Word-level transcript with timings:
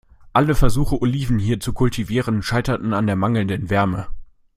Alle 0.33 0.55
Versuche, 0.55 0.99
Oliven 0.99 1.37
hier 1.37 1.59
zu 1.59 1.73
kultivieren, 1.73 2.41
scheiterten 2.41 2.95
an 2.95 3.05
der 3.05 3.15
mangelnden 3.15 3.69
Wärme. 3.69 4.07